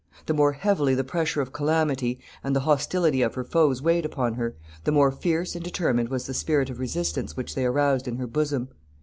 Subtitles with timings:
[0.25, 4.33] The more heavily the pressure of calamity and the hostility of her foes weighed upon
[4.33, 8.15] her, the more fierce and determined was the spirit of resistance which they aroused in
[8.17, 8.69] her bosom.